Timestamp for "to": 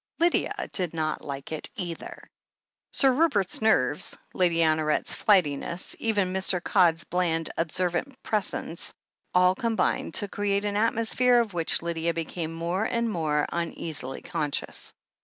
10.15-10.27